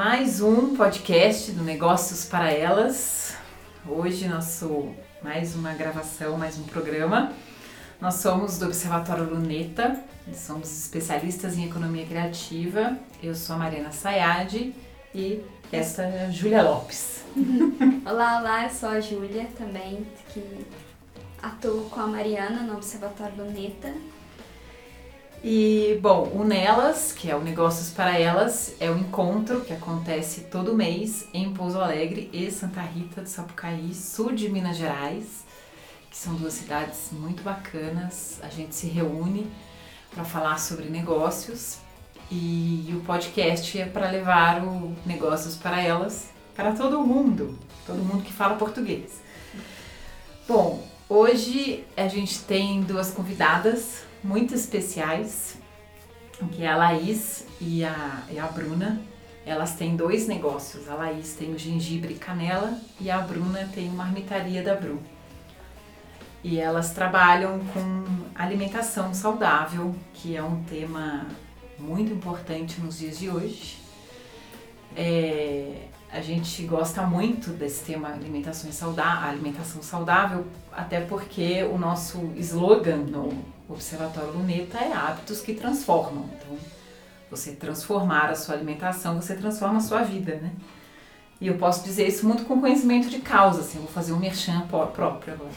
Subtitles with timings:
[0.00, 3.36] mais um podcast do Negócios para Elas.
[3.86, 7.34] Hoje nosso mais uma gravação, mais um programa.
[8.00, 12.96] Nós somos do Observatório Luneta, somos especialistas em economia criativa.
[13.22, 14.72] Eu sou a Mariana Sayad
[15.14, 17.22] e esta é a Júlia Lopes.
[18.10, 20.66] olá, olá, eu sou a Júlia também, que
[21.42, 23.92] atuo com a Mariana no Observatório Luneta.
[25.42, 29.72] E, bom, o Nelas, que é o Negócios para Elas, é o um encontro que
[29.72, 35.46] acontece todo mês em Pouso Alegre e Santa Rita do Sapucaí, sul de Minas Gerais,
[36.10, 38.38] que são duas cidades muito bacanas.
[38.42, 39.50] A gente se reúne
[40.14, 41.78] para falar sobre negócios
[42.30, 48.22] e o podcast é para levar o Negócios para Elas para todo mundo, todo mundo
[48.22, 49.22] que fala português.
[50.46, 55.58] Bom, hoje a gente tem duas convidadas muito especiais,
[56.52, 59.00] que é a Laís e a, e a Bruna.
[59.44, 60.88] Elas têm dois negócios.
[60.88, 65.02] A Laís tem o gengibre e canela e a Bruna tem uma marmitaria da Bru.
[66.42, 71.26] E elas trabalham com alimentação saudável, que é um tema
[71.78, 73.78] muito importante nos dias de hoje.
[74.96, 82.18] É, a gente gosta muito desse tema alimentação saudável, alimentação saudável, até porque o nosso
[82.36, 83.32] slogan no
[83.68, 86.28] Observatório Luneta é hábitos que transformam.
[86.36, 86.58] Então,
[87.30, 90.50] você transformar a sua alimentação, você transforma a sua vida, né?
[91.40, 94.18] E eu posso dizer isso muito com conhecimento de causa, assim, eu vou fazer um
[94.18, 95.50] merchan próprio agora.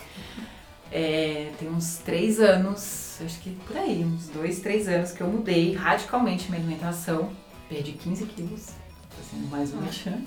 [0.91, 5.27] É, tem uns três anos, acho que por aí, uns dois, três anos que eu
[5.27, 7.31] mudei radicalmente minha alimentação,
[7.67, 8.82] perdi 15 quilos,
[9.17, 10.17] fazendo mais um merchan,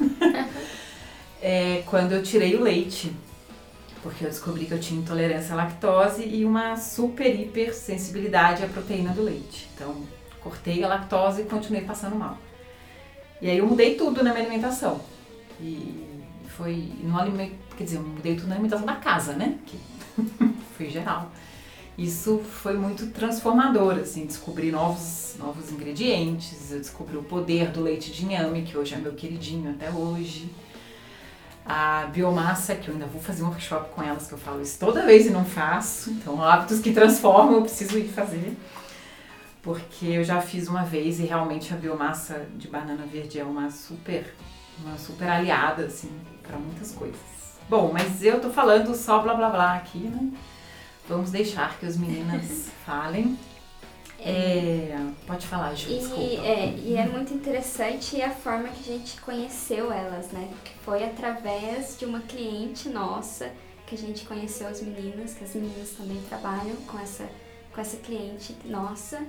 [1.42, 3.12] é, quando eu tirei o leite
[4.06, 8.68] porque eu descobri que eu tinha intolerância à lactose e uma super hiper sensibilidade à
[8.68, 9.68] proteína do leite.
[9.74, 9.96] Então,
[10.40, 12.38] cortei a lactose e continuei passando mal.
[13.42, 15.00] E aí eu mudei tudo na minha alimentação.
[15.60, 16.22] E
[16.56, 19.58] foi no alimento, quer dizer, eu mudei tudo na alimentação da casa, né?
[19.66, 19.76] Que
[20.76, 21.32] foi geral.
[21.96, 28.12] Isso foi muito transformador, assim, descobri novos, novos ingredientes, eu descobri o poder do leite
[28.12, 30.50] de inhame, que hoje é meu queridinho até hoje
[31.66, 34.78] a biomassa, que eu ainda vou fazer um workshop com elas, que eu falo isso
[34.78, 36.10] toda vez e não faço.
[36.10, 38.56] Então, hábitos que transformam, eu preciso ir fazer.
[39.62, 43.68] Porque eu já fiz uma vez e realmente a biomassa de banana verde é uma
[43.68, 44.32] super,
[44.78, 47.18] uma super aliada, assim, para muitas coisas.
[47.68, 50.30] Bom, mas eu tô falando só blá blá blá aqui, né?
[51.08, 53.38] Vamos deixar que as meninas falem.
[54.18, 54.96] É,
[55.26, 56.22] pode falar, Ju, e, desculpa.
[56.22, 60.50] É, e é muito interessante a forma que a gente conheceu elas, né?
[60.64, 63.52] Que foi através de uma cliente nossa
[63.86, 67.28] que a gente conheceu as meninas, que as meninas também trabalham com essa,
[67.72, 69.24] com essa cliente nossa.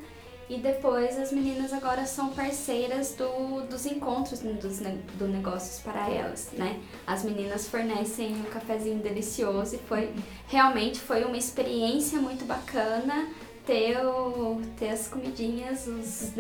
[0.50, 6.50] E depois as meninas agora são parceiras do, dos encontros dos, do Negócios para Elas,
[6.54, 6.80] né?
[7.06, 10.14] As meninas fornecem um cafezinho delicioso e foi
[10.48, 13.28] realmente foi uma experiência muito bacana
[13.66, 16.32] ter, o, ter as comidinhas, os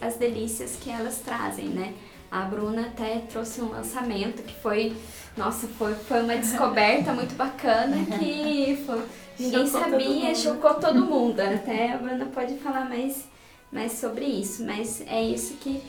[0.00, 1.92] as delícias que elas trazem, né?
[2.30, 4.96] A Bruna até trouxe um lançamento que foi,
[5.36, 9.02] nossa, foi, foi uma descoberta muito bacana que foi,
[9.38, 11.40] ninguém chocou sabia, todo chocou todo mundo.
[11.40, 13.24] Até a Bruna pode falar mais,
[13.76, 15.82] mais sobre isso, mas é isso que,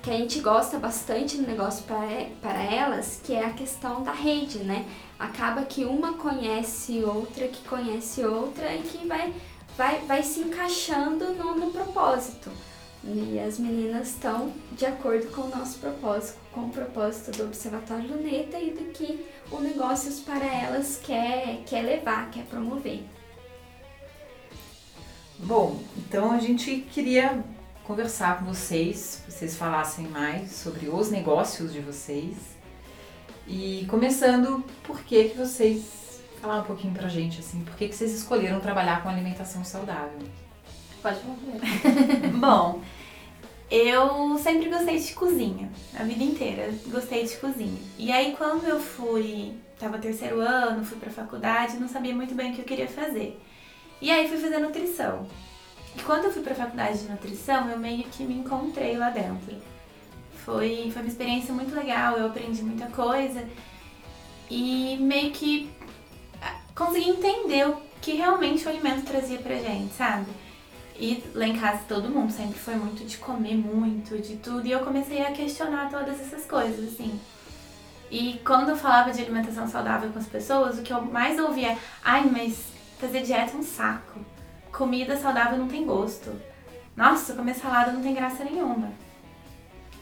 [0.00, 4.12] que a gente gosta bastante no negócio para, para elas, que é a questão da
[4.12, 4.86] rede, né?
[5.18, 9.34] Acaba que uma conhece outra, que conhece outra e que vai
[9.76, 12.50] vai, vai se encaixando no, no propósito.
[13.04, 18.08] E as meninas estão de acordo com o nosso propósito, com o propósito do Observatório
[18.08, 23.04] Luneta e do que o Negócios para Elas quer, quer levar, quer promover.
[25.38, 27.44] Bom, então a gente queria
[27.84, 32.36] conversar com vocês, vocês falassem mais sobre os negócios de vocês.
[33.46, 37.94] E começando, por que, que vocês falar um pouquinho pra gente, assim, por que, que
[37.94, 40.18] vocês escolheram trabalhar com alimentação saudável?
[41.00, 41.36] Pode falar.
[42.34, 42.82] Bom,
[43.70, 47.78] eu sempre gostei de cozinha, a vida inteira gostei de cozinha.
[47.96, 52.50] E aí quando eu fui, tava terceiro ano, fui pra faculdade, não sabia muito bem
[52.50, 53.40] o que eu queria fazer.
[54.00, 55.26] E aí fui fazer nutrição.
[55.96, 59.56] E quando eu fui pra faculdade de nutrição, eu meio que me encontrei lá dentro.
[60.44, 63.44] Foi, foi uma experiência muito legal, eu aprendi muita coisa.
[64.50, 65.70] E meio que
[66.74, 70.26] conseguir entender o que realmente o alimento trazia pra gente, sabe?
[70.96, 74.72] E lá em casa todo mundo sempre foi muito de comer muito, de tudo, e
[74.72, 77.20] eu comecei a questionar todas essas coisas, assim.
[78.10, 81.76] E quando eu falava de alimentação saudável com as pessoas, o que eu mais ouvia
[82.02, 84.20] ai, mas fazer dieta é um saco.
[84.72, 86.32] Comida saudável não tem gosto.
[86.96, 88.90] Nossa, comer salada não tem graça nenhuma.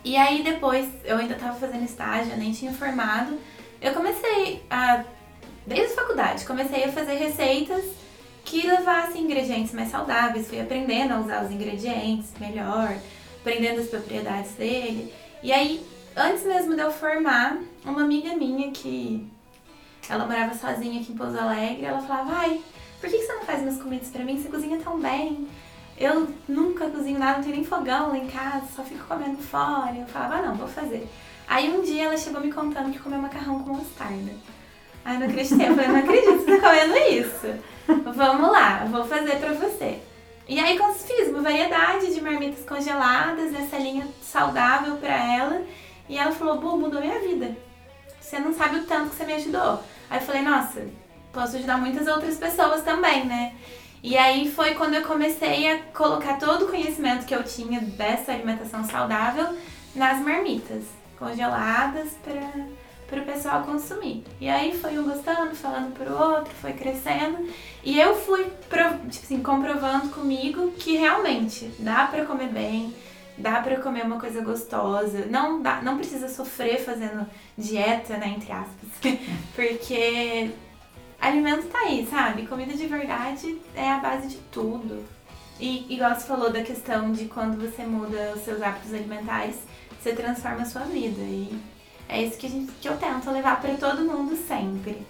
[0.03, 3.39] E aí depois, eu ainda tava fazendo estágio, eu nem tinha formado.
[3.81, 5.05] Eu comecei a,
[5.67, 7.85] desde a faculdade, comecei a fazer receitas
[8.45, 10.49] que levassem ingredientes mais saudáveis.
[10.49, 12.97] Fui aprendendo a usar os ingredientes melhor,
[13.41, 15.13] aprendendo as propriedades dele.
[15.43, 15.85] E aí,
[16.17, 19.27] antes mesmo de eu formar, uma amiga minha que
[20.09, 22.47] ela morava sozinha aqui em Pouso Alegre, ela falava,
[23.01, 24.41] por que você não faz minhas comidas pra mim?
[24.41, 25.49] Você cozinha tão bem.
[25.99, 29.95] Eu nunca cozinho nada, não tenho nem fogão lá em casa, só fico comendo fora.
[29.97, 31.09] Eu falava, ah, não, vou fazer.
[31.49, 34.33] Aí um dia ela chegou me contando que comeu macarrão com mostarda.
[35.05, 37.63] Aí não acreditei, eu falei, não acredito que você tá comendo isso.
[38.15, 40.01] Vamos lá, vou fazer pra você.
[40.49, 45.63] E aí fiz uma variedade de marmitas congeladas, essa linha saudável pra ela.
[46.09, 47.57] E ela falou, Bu, mudou minha vida.
[48.21, 49.81] Você não sabe o tanto que você me ajudou.
[50.11, 50.85] Aí eu falei, nossa,
[51.37, 53.55] posso ajudar muitas outras pessoas também, né?
[54.03, 58.33] E aí foi quando eu comecei a colocar todo o conhecimento que eu tinha dessa
[58.33, 59.55] alimentação saudável
[59.95, 60.85] nas marmitas
[61.19, 62.17] congeladas
[63.07, 64.25] para o pessoal consumir.
[64.41, 67.47] E aí foi um gostando, falando pro outro, foi crescendo.
[67.85, 72.95] E eu fui, tipo assim, comprovando comigo que realmente dá para comer bem,
[73.37, 75.27] dá para comer uma coisa gostosa.
[75.27, 77.27] Não, dá, não precisa sofrer fazendo
[77.59, 78.89] dieta, né, entre aspas.
[79.55, 80.51] Porque
[81.27, 82.47] alimento tá aí, sabe?
[82.47, 85.05] Comida de verdade é a base de tudo.
[85.59, 89.57] E igual você falou da questão de quando você muda os seus hábitos alimentares,
[90.01, 91.21] você transforma a sua vida.
[91.21, 91.59] E
[92.09, 95.07] é isso que, gente, que eu tento levar para todo mundo sempre.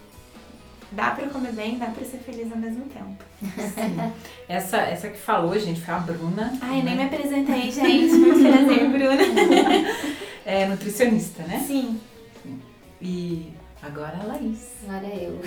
[0.93, 3.23] Dá para comer bem, dá para ser feliz ao mesmo tempo.
[3.43, 4.13] Sim.
[4.49, 6.57] Essa, essa que falou, gente, foi a Bruna.
[6.63, 6.95] Ai, né?
[6.95, 8.15] nem me apresentei, gente.
[8.15, 10.17] Muito prazer, Bruna.
[10.49, 11.65] É nutricionista, né?
[11.67, 12.01] Sim.
[12.41, 12.63] Sim.
[13.03, 13.53] E
[13.87, 14.73] Agora a Laís.
[14.83, 15.41] Agora é eu.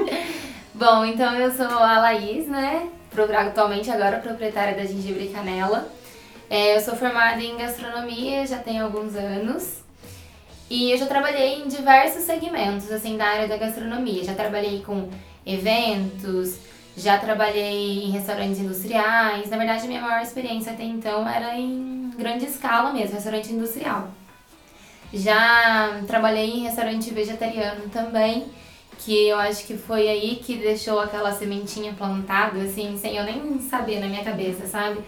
[0.74, 2.88] Bom, então eu sou a Laís, né?
[3.38, 5.86] Atualmente agora proprietária da Gengibre Canela.
[6.48, 9.82] É, eu sou formada em gastronomia já tem alguns anos.
[10.70, 14.24] E eu já trabalhei em diversos segmentos, assim, da área da gastronomia.
[14.24, 15.10] Já trabalhei com
[15.44, 16.58] eventos,
[16.96, 19.50] já trabalhei em restaurantes industriais.
[19.50, 24.08] Na verdade, minha maior experiência até então era em grande escala mesmo, restaurante industrial.
[25.12, 28.46] Já trabalhei em restaurante vegetariano também,
[28.98, 33.58] que eu acho que foi aí que deixou aquela sementinha plantada, assim, sem eu nem
[33.60, 35.00] saber na minha cabeça, sabe?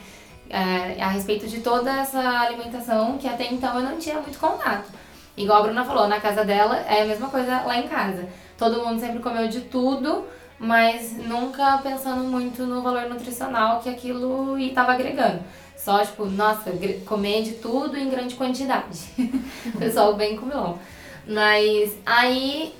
[0.49, 4.88] É, a respeito de toda essa alimentação que até então eu não tinha muito contato.
[5.37, 8.29] Igual a Bruna falou, na casa dela é a mesma coisa lá em casa.
[8.58, 10.26] Todo mundo sempre comeu de tudo,
[10.58, 15.41] mas nunca pensando muito no valor nutricional que aquilo estava agregando.
[15.82, 16.71] Só, tipo, nossa,
[17.06, 18.99] comer de tudo em grande quantidade.
[19.75, 20.79] o pessoal bem comeu.
[21.27, 22.75] Mas aí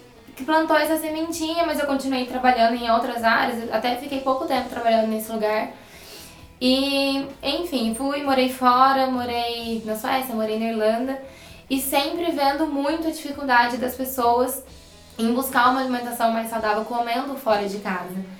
[0.45, 5.09] plantou essa sementinha, mas eu continuei trabalhando em outras áreas, até fiquei pouco tempo trabalhando
[5.09, 5.71] nesse lugar.
[6.61, 11.23] E, enfim, fui, morei fora, morei na Suécia, morei na Irlanda,
[11.71, 14.63] e sempre vendo muito a dificuldade das pessoas
[15.19, 18.40] em buscar uma alimentação mais saudável comendo fora de casa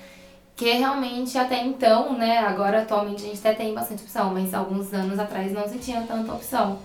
[0.61, 4.93] que realmente até então, né, agora atualmente a gente até tem bastante opção, mas alguns
[4.93, 6.77] anos atrás não se tinha tanta opção.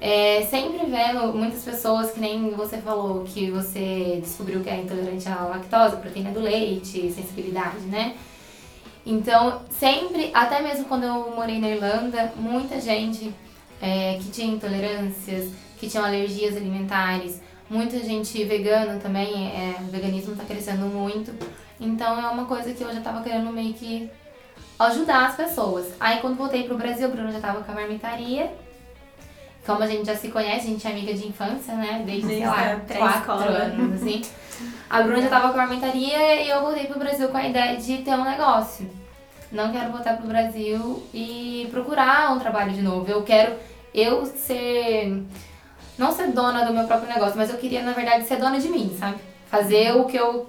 [0.00, 5.28] É, sempre vendo muitas pessoas, que nem você falou, que você descobriu que é intolerante
[5.28, 8.14] à lactose, proteína do leite, sensibilidade, né?
[9.04, 13.34] Então, sempre, até mesmo quando eu morei na Irlanda, muita gente
[13.82, 15.50] é, que tinha intolerâncias,
[15.80, 21.32] que tinham alergias alimentares, muita gente vegana também, é, o veganismo está crescendo muito.
[21.80, 24.10] Então é uma coisa que eu já tava querendo meio que
[24.78, 25.86] ajudar as pessoas.
[25.98, 28.52] Aí quando voltei pro Brasil, o Bruno já tava com a marmitaria.
[29.64, 32.02] Como a gente já se conhece, a gente é amiga de infância, né?
[32.04, 32.80] Desde, sei lá,
[33.24, 34.22] quatro anos, assim.
[34.88, 37.76] A Bruna já tava com a marmitaria e eu voltei pro Brasil com a ideia
[37.76, 38.90] de ter um negócio.
[39.52, 43.10] Não quero voltar pro Brasil e procurar um trabalho de novo.
[43.10, 43.54] Eu quero
[43.94, 45.22] eu ser.
[45.98, 48.68] Não ser dona do meu próprio negócio, mas eu queria, na verdade, ser dona de
[48.68, 49.18] mim, sabe?
[49.50, 50.48] Fazer o que eu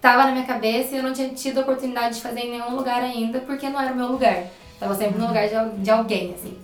[0.00, 2.76] tava na minha cabeça e eu não tinha tido a oportunidade de fazer em nenhum
[2.76, 4.44] lugar ainda, porque não era o meu lugar.
[4.78, 6.56] Tava sempre no lugar de, de alguém, assim.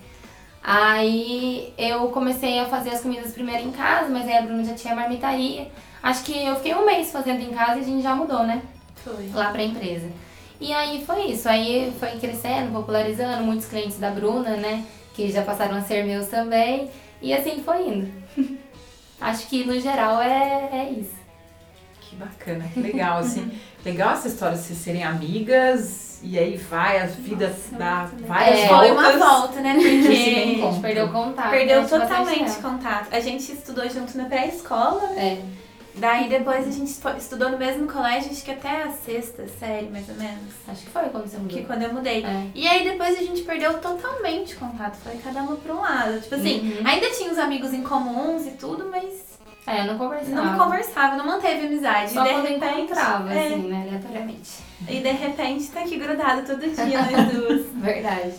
[0.62, 4.74] Aí eu comecei a fazer as comidas primeiro em casa, mas aí a Bruna já
[4.74, 5.68] tinha marmitaria.
[6.02, 8.62] Acho que eu fiquei um mês fazendo em casa e a gente já mudou, né?
[8.96, 9.28] Foi.
[9.34, 10.08] Lá pra empresa.
[10.60, 11.48] E aí foi isso.
[11.48, 14.84] Aí foi crescendo, popularizando, muitos clientes da Bruna, né?
[15.14, 16.88] Que já passaram a ser meus também.
[17.20, 18.12] E assim foi indo.
[19.20, 21.21] Acho que no geral é, é isso.
[22.22, 23.50] Bacana, que legal, assim.
[23.84, 28.60] legal essa história de vocês serem amigas e aí vai, a vida Nossa, dá várias
[28.60, 28.88] é, voltas.
[28.88, 29.74] Foi uma volta, né?
[29.74, 31.50] Porque a gente perdeu contato.
[31.50, 33.08] Perdeu totalmente contato.
[33.10, 35.02] A gente estudou junto na pré-escola.
[35.16, 35.42] É.
[35.94, 40.08] Daí depois a gente estudou no mesmo colégio, acho que até a sexta série, mais
[40.08, 40.54] ou menos.
[40.66, 41.58] Acho que foi quando você mudou.
[41.58, 42.24] Que quando eu mudei.
[42.24, 42.46] É.
[42.54, 44.96] E aí depois a gente perdeu totalmente contato.
[45.02, 46.20] Foi cada uma pra um lado.
[46.20, 46.86] Tipo assim, Uhum.
[46.86, 49.31] ainda tinha os amigos em comuns e tudo, mas
[49.66, 50.42] É, não conversava.
[50.42, 52.12] não conversava, não manteve amizade.
[52.12, 53.82] Só e de quando repente, encontrava, é, assim, né?
[53.88, 54.50] Aleatoriamente.
[54.88, 57.66] E de repente tá aqui grudado todo dia nós duas.
[57.74, 58.34] Verdade.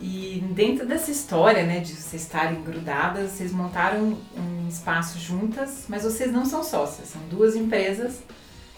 [0.00, 6.04] E dentro dessa história, né, de vocês estarem grudadas, vocês montaram um espaço juntas, mas
[6.04, 8.20] vocês não são sócias, são duas empresas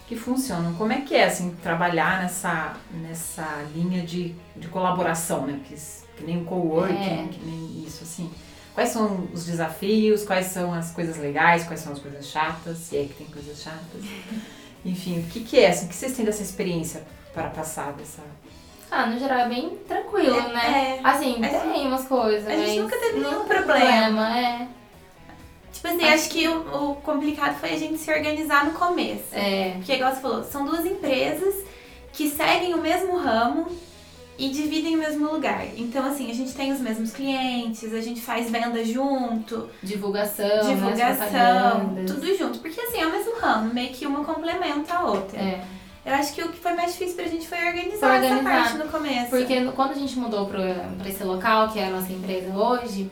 [0.09, 0.73] que funcionam.
[0.75, 5.75] Como é que é, assim, trabalhar nessa, nessa linha de, de colaboração, né, que,
[6.17, 7.29] que nem o coworking, É.
[7.31, 8.31] que nem isso, assim.
[8.81, 12.97] Quais são os desafios, quais são as coisas legais, quais são as coisas chatas, se
[12.97, 14.03] é que tem coisas chatas.
[14.83, 17.03] Enfim, o que, que é, assim, o que vocês têm dessa experiência
[17.35, 18.23] para passar dessa...
[18.91, 20.99] Ah, no geral é bem tranquilo, né?
[20.99, 21.07] É.
[21.07, 21.37] Assim,
[21.75, 24.39] tem umas coisas, a gente mas nunca teve nenhum não problema.
[24.39, 24.69] É.
[25.75, 29.29] Tipo assim, Acho acho, que o, o complicado foi a gente se organizar no começo.
[29.33, 29.75] É.
[29.77, 31.55] Porque, igual você falou, são duas empresas
[32.15, 33.67] que seguem o mesmo ramo
[34.41, 35.67] e dividem o mesmo lugar.
[35.77, 40.75] Então, assim, a gente tem os mesmos clientes, a gente faz venda junto, Divulgação, né,
[40.75, 42.11] divulgação, propagandas.
[42.11, 42.59] tudo junto.
[42.61, 45.39] Porque, assim, é o mesmo ramo, meio que uma complementa a outra.
[45.39, 45.63] É.
[46.07, 48.35] Eu acho que o que foi mais difícil pra gente foi organizar, organizar.
[48.37, 49.29] essa parte no começo.
[49.29, 50.61] Porque quando a gente mudou pra,
[50.99, 53.11] pra esse local, que é a nossa empresa hoje,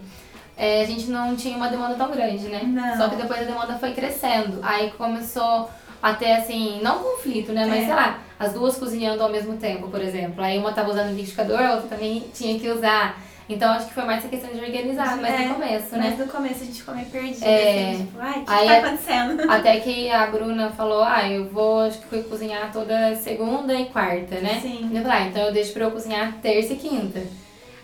[0.56, 2.62] é, a gente não tinha uma demanda tão grande, né?
[2.64, 2.96] Não.
[2.96, 4.58] Só que depois a demanda foi crescendo.
[4.62, 5.68] Aí começou
[6.02, 7.66] a ter, assim, não conflito, né?
[7.66, 7.86] Mas É.
[7.86, 10.42] sei lá, as duas cozinhando ao mesmo tempo, por exemplo.
[10.42, 13.20] Aí uma tava usando liquidificador, a outra também tinha que usar.
[13.50, 16.10] Então acho que foi mais essa questão de organizar, mas É, no começo, né?
[16.10, 17.44] Mas no começo a gente ficou meio perdido.
[17.44, 17.90] É.
[17.92, 19.40] assim, tipo, ai, o que, Aí tá acontecendo?
[19.50, 23.86] Até que a Bruna falou, ah, eu vou acho que fui cozinhar toda segunda e
[23.86, 24.58] quarta, né?
[24.60, 24.90] Sim.
[24.94, 27.22] Eu falei, ah, então eu deixo pra eu cozinhar terça e quinta.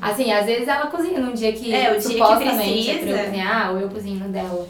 [0.01, 3.01] Assim, às vezes ela cozinha num dia que É, o dia que supostamente é pra
[3.03, 3.11] precisa.
[3.21, 4.69] eu cozinhar, ou eu cozinho no dela.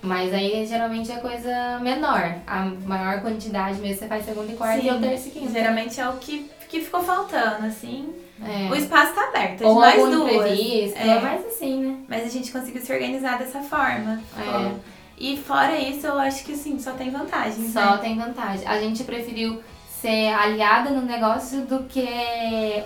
[0.00, 2.34] Mas aí geralmente é coisa menor.
[2.46, 5.00] A maior quantidade mesmo você faz segunda e quarta e eu Sim.
[5.00, 5.52] terça e quinta.
[5.52, 8.08] Geralmente é o que, que ficou faltando, assim.
[8.40, 8.70] É.
[8.70, 10.32] O espaço tá aberto, Ou nós algum duas.
[10.32, 11.20] imprevisto, É.
[11.20, 11.96] mas assim, né?
[12.08, 14.22] Mas a gente conseguiu se organizar dessa forma.
[14.38, 14.72] É.
[15.18, 17.72] E fora isso, eu acho que assim, só tem vantagens.
[17.72, 17.98] Só né?
[18.00, 18.64] tem vantagem.
[18.68, 19.60] A gente preferiu
[20.00, 22.06] ser aliada no negócio do que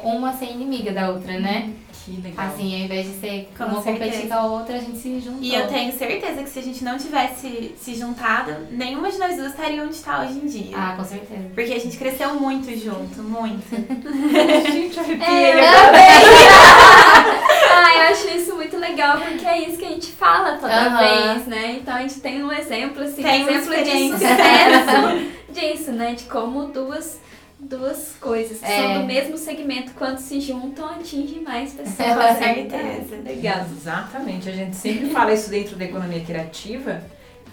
[0.03, 1.71] uma ser inimiga da outra, né?
[2.05, 2.47] Que legal.
[2.47, 5.41] Assim, ao invés de ser Com uma competir com a outra, a gente se juntou.
[5.43, 9.37] E eu tenho certeza que se a gente não tivesse se juntado, nenhuma de nós
[9.37, 10.77] duas estaria onde está hoje em dia.
[10.77, 11.45] Ah, com certeza.
[11.55, 13.63] Porque a gente cresceu muito junto, muito.
[14.73, 15.99] gente, arrepiei É, agora.
[17.71, 21.35] Ah, eu acho isso muito legal, porque é isso que a gente fala toda Aham.
[21.35, 21.79] vez, né?
[21.81, 26.15] Então a gente tem um exemplo, assim, Tem um exemplo de sucesso disso, né?
[26.15, 27.21] De como duas,
[27.63, 28.77] duas coisas que É.
[28.83, 31.97] são do mesmo segmento, quando se juntam, atingem mais pessoas.
[32.09, 32.35] Com né?
[32.35, 33.17] certeza.
[33.25, 33.67] Legal.
[33.71, 34.49] Exatamente.
[34.49, 37.03] A gente sempre fala isso dentro da economia criativa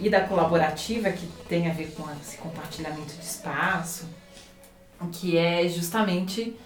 [0.00, 4.08] e da colaborativa, que tem a ver com esse compartilhamento de espaço,
[5.12, 6.56] que é justamente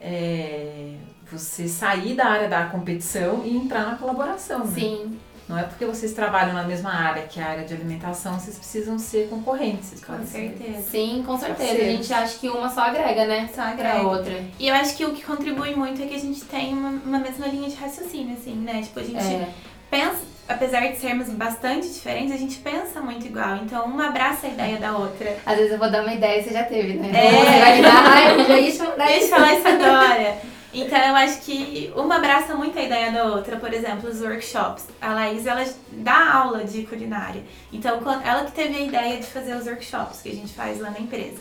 [0.00, 0.94] é,
[1.30, 4.60] você sair da área da competição e entrar na colaboração.
[4.64, 4.72] né?
[4.74, 8.56] Sim, Não é porque vocês trabalham na mesma área que a área de alimentação, vocês
[8.56, 9.88] precisam ser concorrentes.
[9.90, 10.90] Vocês Com podem ser certeza.
[10.90, 11.62] sim, com certeza.
[11.64, 11.96] A Parceiros.
[12.06, 13.46] gente acha que uma só agrega, né?
[13.54, 14.06] Só Pra agrega.
[14.08, 14.42] outra.
[14.58, 17.18] E eu acho que o que contribui muito é que a gente tem uma, uma
[17.18, 18.80] mesma linha de raciocínio, assim, né?
[18.82, 19.48] Tipo, a gente É.
[19.90, 23.56] pensa, apesar de sermos bastante diferentes, a gente pensa muito igual.
[23.56, 25.36] Então, uma abraça a ideia da outra.
[25.44, 27.10] Às vezes eu vou dar uma ideia e você já teve, né?
[27.14, 27.30] É.
[27.30, 29.28] Você vai me dar, ai, eu já ia te mandar Deixa eu isso.
[29.28, 30.38] falar isso agora.
[30.74, 33.56] Então, eu acho que uma abraça muito a ideia da outra.
[33.56, 34.86] Por exemplo, os workshops.
[35.00, 37.42] A Laís, ela dá aula de culinária.
[37.72, 40.90] Então, ela que teve a ideia de fazer os workshops que a gente faz lá
[40.90, 41.40] na empresa.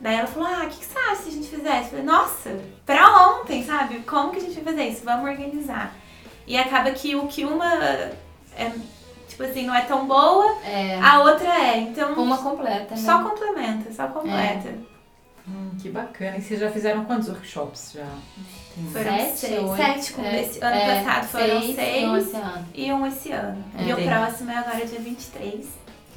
[0.00, 1.84] Daí ela falou, ah, o que, que você acha se a gente fizesse?
[1.84, 4.00] Eu falei, nossa, pra ontem, sabe?
[4.00, 5.04] Como que a gente vai fazer isso?
[5.04, 5.94] Vamos organizar.
[6.44, 7.72] E acaba que o que uma
[8.56, 8.72] é,
[9.28, 11.78] tipo assim, não é tão boa, É, a outra é.
[11.78, 13.00] Então, uma completa, né?
[13.00, 14.70] só complementa, só completa.
[14.70, 14.84] Hum,
[15.80, 16.36] que bacana.
[16.36, 17.92] E vocês já fizeram quantos workshops?
[17.94, 18.06] Já
[18.92, 19.76] Foram Sete, seis, oito.
[19.76, 22.66] sete com É, esse ano é, passado foram seis, seis, e um esse ano.
[22.74, 23.64] e um esse ano.
[23.78, 23.82] É.
[23.84, 25.66] e o próximo é agora dia 23.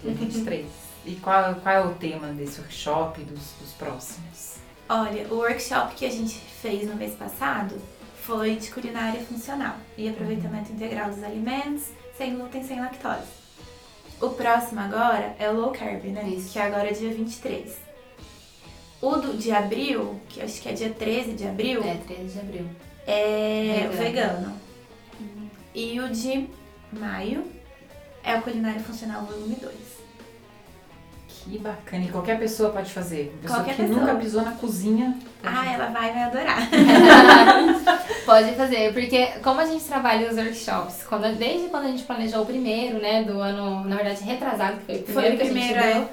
[0.02, 0.66] dia 23.
[1.06, 4.56] E qual, qual é o tema desse workshop dos, dos próximos?
[4.90, 7.76] Olha, o workshop que a gente fez no mês passado
[8.24, 11.84] foi de culinária funcional e aproveitamento integral dos alimentos,
[12.18, 13.28] sem glúten, sem lactose.
[14.22, 16.24] O próximo agora é o low carb, né?
[16.30, 16.54] Isso.
[16.54, 17.85] Que é agora dia 23.
[19.02, 22.40] O do, de abril, que acho que é dia 13 de abril, É, 13 de
[22.40, 22.66] abril.
[23.06, 24.04] é Vegano.
[24.04, 24.54] vegano.
[25.74, 26.50] E o de
[26.92, 27.44] maio
[28.24, 29.76] é o culinária funcional volume 2.
[31.28, 32.06] Que bacana.
[32.06, 33.30] E qualquer pessoa pode fazer.
[33.34, 34.00] Uma pessoa Qualquer que pessoa.
[34.00, 35.20] nunca pisou na cozinha.
[35.44, 36.70] pode- Ah, ela vai, vai adorar.
[38.26, 42.42] Pode fazer, porque como a gente trabalha os workshops, quando, desde quando a gente planejou
[42.42, 45.44] o primeiro, né, do ano, na verdade, retrasado, que foi o primeiro Foi o que
[45.44, 45.94] a primeiro, gente é.
[45.94, 46.10] deu,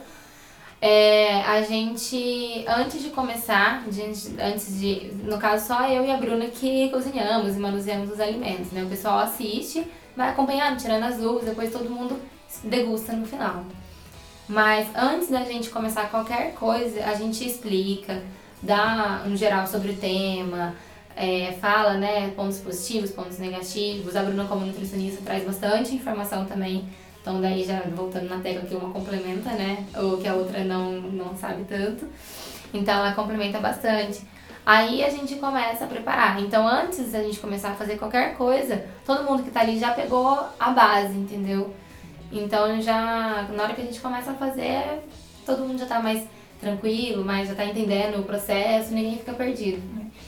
[0.84, 6.46] é, a gente, antes de começar, antes de, no caso só eu e a Bruna
[6.46, 8.82] que cozinhamos e manuseamos os alimentos, né?
[8.82, 9.86] O pessoal assiste,
[10.16, 12.20] vai acompanhando, tirando as dúvidas, depois todo mundo
[12.64, 13.64] degusta no final.
[14.48, 18.20] Mas antes da gente começar qualquer coisa, a gente explica,
[18.60, 20.74] dá um geral sobre o tema,
[21.14, 24.16] é, fala, né, pontos positivos, pontos negativos.
[24.16, 26.88] A Bruna, como nutricionista, traz bastante informação também.
[27.22, 30.90] Então, daí já voltando na tecla que uma complementa, né, ou que a outra não,
[31.00, 32.06] não sabe tanto.
[32.74, 34.26] Então, ela complementa bastante.
[34.66, 36.40] Aí a gente começa a preparar.
[36.42, 39.92] Então, antes da gente começar a fazer qualquer coisa, todo mundo que tá ali já
[39.92, 41.72] pegou a base, entendeu?
[42.30, 45.04] Então, já na hora que a gente começa a fazer,
[45.46, 46.26] todo mundo já tá mais
[46.62, 49.82] tranquilo, mais já tá entendendo o processo, ninguém fica perdido.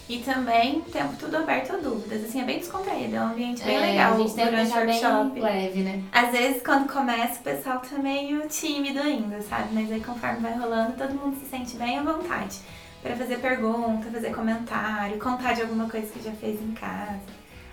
[0.09, 2.25] E também tempo tudo aberto a dúvidas.
[2.25, 4.87] Assim, é bem descontraído, é um ambiente bem É, legal a gente tem durante o
[4.87, 5.41] deixar bem workshop.
[5.41, 6.03] leve, né?
[6.13, 9.69] Às vezes, quando começa, o pessoal tá meio tímido ainda, sabe?
[9.73, 12.59] Mas aí, conforme vai rolando, todo mundo se sente bem à vontade.
[13.03, 17.21] Pra fazer pergunta, fazer comentário, contar de alguma coisa que já fez em casa.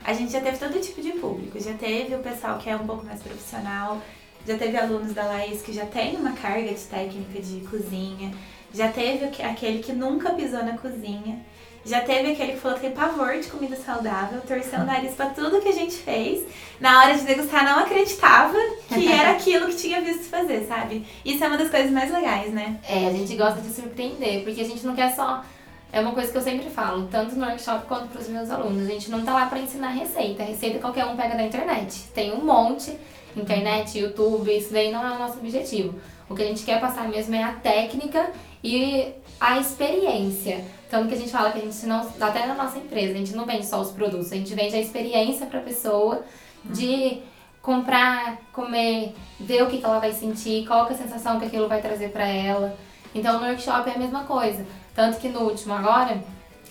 [0.03, 1.59] A gente já teve todo tipo de público.
[1.59, 4.01] Já teve o pessoal que é um pouco mais profissional.
[4.47, 8.31] Já teve alunos da Laís que já tem uma carga de técnica de cozinha.
[8.73, 11.39] Já teve aquele que nunca pisou na cozinha.
[11.83, 15.27] Já teve aquele que falou que tem pavor de comida saudável, torceu o nariz pra
[15.27, 16.45] tudo que a gente fez.
[16.79, 18.57] Na hora de degustar, não acreditava
[18.87, 21.05] que era aquilo que tinha visto fazer, sabe?
[21.25, 22.79] Isso é uma das coisas mais legais, né?
[22.87, 25.43] É, a gente gosta de surpreender, porque a gente não quer só.
[25.91, 28.87] É uma coisa que eu sempre falo, tanto no workshop quanto para os meus alunos.
[28.87, 30.43] A gente não tá lá para ensinar receita.
[30.43, 32.03] Receita qualquer um pega da internet.
[32.13, 32.95] Tem um monte,
[33.39, 35.99] internet, YouTube, isso daí não é o nosso objetivo.
[36.29, 38.31] O que a gente quer passar mesmo é a técnica
[38.63, 40.63] e a experiência.
[40.89, 43.35] Tanto que a gente fala que a gente não, até na nossa empresa, a gente
[43.35, 46.23] não vende só os produtos, a gente vende a experiência para a pessoa
[46.65, 47.21] de
[47.61, 51.67] comprar, comer, ver o que, que ela vai sentir, qual é a sensação que aquilo
[51.67, 52.77] vai trazer para ela.
[53.13, 54.65] Então no workshop é a mesma coisa.
[54.95, 56.21] Tanto que no último agora,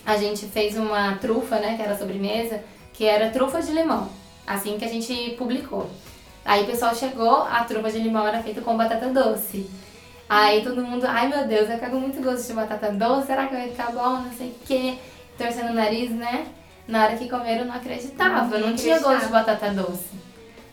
[0.04, 4.08] a gente fez uma trufa, né, que era sobremesa, que era trufa de limão,
[4.46, 5.88] assim que a gente publicou.
[6.50, 9.70] Aí o pessoal chegou, a trufa de limão era feita com batata doce.
[10.28, 13.54] Aí todo mundo, ai meu Deus, eu cago muito gosto de batata doce, será que
[13.54, 14.94] vai ficar bom, não sei o quê.
[15.38, 16.46] Torcendo o nariz, né?
[16.88, 20.08] Na hora que comeram não acreditava, não, Não tinha gosto de batata doce.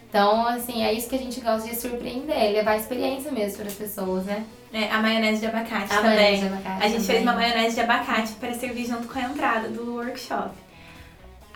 [0.09, 3.67] Então, assim, é isso que a gente gosta de surpreender, levar a experiência mesmo para
[3.67, 4.45] as pessoas, né?
[4.73, 6.15] É, a maionese de abacate A também.
[6.15, 7.21] maionese de abacate a gente fez também.
[7.21, 10.49] uma maionese de abacate para servir junto com a entrada do workshop.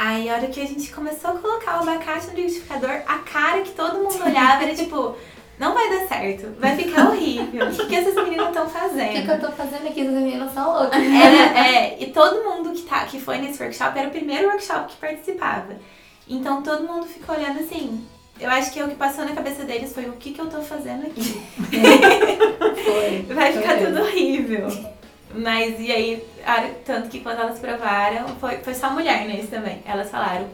[0.03, 3.61] Aí, a hora que a gente começou a colocar o abacate no liquidificador, a cara
[3.61, 5.15] que todo mundo olhava era tipo,
[5.59, 7.67] não vai dar certo, vai ficar horrível.
[7.67, 9.11] O que, que essas meninas estão O fazendo?
[9.11, 10.01] que, que eu tô fazendo aqui?
[10.01, 10.99] As meninas são loucas.
[10.99, 14.91] Era, é, e todo mundo que, tá, que foi nesse workshop era o primeiro workshop
[14.91, 15.75] que participava.
[16.27, 18.03] Então todo mundo ficou olhando assim.
[18.39, 20.63] Eu acho que o que passou na cabeça deles foi o que, que eu tô
[20.63, 21.21] fazendo aqui.
[22.83, 23.35] Foi.
[23.35, 24.67] Vai ficar tudo horrível.
[25.33, 26.27] Mas e aí,
[26.85, 29.81] tanto que quando elas provaram, foi, foi só mulher nesse também.
[29.85, 30.47] Elas falaram,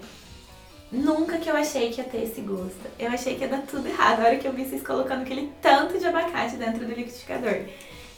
[0.92, 2.88] nunca que eu achei que ia ter esse gosto.
[3.00, 4.22] Eu achei que ia dar tudo errado.
[4.22, 7.62] A hora que eu vi vocês colocando aquele tanto de abacate dentro do liquidificador.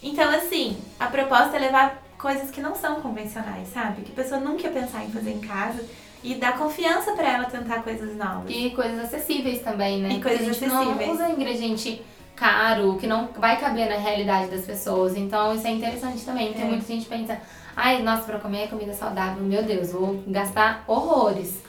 [0.02, 4.02] Então, assim, a proposta é levar coisas que não são convencionais, sabe?
[4.02, 5.84] Que a pessoa nunca ia pensar em fazer em casa.
[6.22, 8.52] E dar confiança pra ela tentar coisas novas.
[8.54, 10.16] E coisas acessíveis também, né?
[10.16, 10.74] E coisas acessíveis.
[11.08, 12.02] não usa ingrediente
[12.40, 15.16] caro, que não vai caber na realidade das pessoas.
[15.18, 16.54] Então isso é interessante também.
[16.54, 16.66] Tem É.
[16.66, 17.38] muita gente pensa,
[17.76, 21.62] ai, nossa, pra comer comida saudável, meu Deus, vou gastar horrores.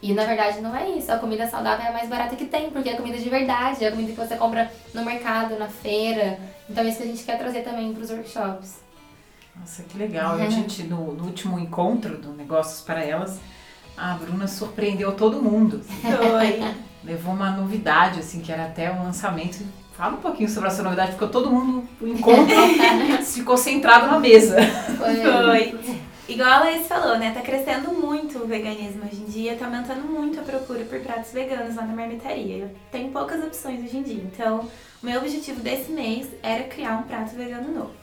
[0.00, 1.10] E na verdade não é isso.
[1.10, 3.88] A comida saudável é a mais barata que tem, porque é comida de verdade, é
[3.88, 6.38] a comida que você compra no mercado, na feira.
[6.70, 8.80] Então é isso que a gente quer trazer também pros workshops.
[9.58, 10.36] Nossa, que legal.
[10.36, 13.40] A gente, no, no último encontro do Negócios para Elas,
[13.96, 15.80] a Bruna surpreendeu todo mundo.
[16.00, 16.62] Foi.
[17.02, 19.64] Levou uma novidade, assim, que era até um lançamento.
[19.98, 22.54] Fala um pouquinho sobre essa novidade, ficou todo mundo, o encontro
[23.26, 24.56] ficou centrado na mesa.
[24.96, 25.16] Foi.
[25.16, 25.98] Foi.
[26.28, 27.32] Igual a Laís falou, né?
[27.32, 31.32] Tá crescendo muito o veganismo hoje em dia, tá aumentando muito a procura por pratos
[31.32, 32.72] veganos lá na marmitaria.
[32.92, 34.22] Tem poucas opções hoje em dia.
[34.22, 34.68] Então,
[35.02, 37.94] o meu objetivo desse mês era criar um prato vegano novo.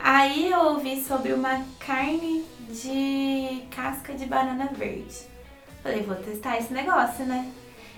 [0.00, 5.14] Aí eu ouvi sobre uma carne de casca de banana verde.
[5.84, 7.48] Falei, vou testar esse negócio, né?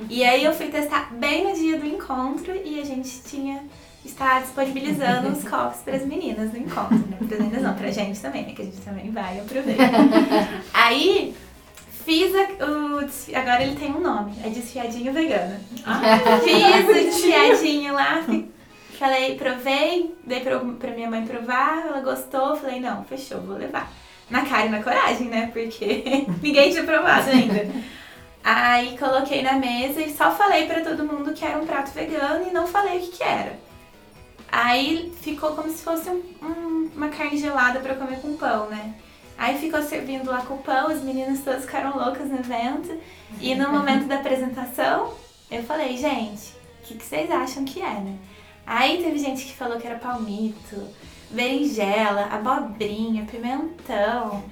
[0.08, 3.62] E aí eu fui testar bem no dia do encontro e a gente tinha
[4.04, 7.16] está disponibilizando os copos para as meninas no encontro, né?
[7.18, 8.52] Para as meninas não, pra gente também, né?
[8.54, 9.82] Que a gente também vai e aproveita.
[10.72, 11.34] Aí
[12.04, 15.56] fiz a- o desfi- agora ele tem um nome, é desfiadinho vegano.
[16.42, 18.24] Fiz o desfiadinho lá,
[18.98, 23.92] falei, provei, dei pra minha mãe provar, ela gostou, falei, não, fechou, vou levar.
[24.30, 25.50] na cara e na coragem, né?
[25.52, 26.04] Porque
[26.42, 27.68] ninguém tinha provado ainda.
[28.42, 32.48] Aí coloquei na mesa e só falei para todo mundo que era um prato vegano
[32.48, 33.58] e não falei o que, que era.
[34.50, 38.94] Aí ficou como se fosse um, um, uma carne gelada para comer com pão, né?
[39.38, 42.98] Aí ficou servindo lá com pão, as meninas todas ficaram loucas no evento.
[43.40, 45.14] E no momento da apresentação,
[45.50, 48.18] eu falei, gente, o que, que vocês acham que é, né?
[48.66, 50.88] Aí teve gente que falou que era palmito,
[51.30, 54.44] berinjela, abobrinha, pimentão.